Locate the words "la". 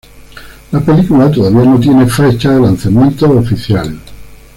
0.71-0.79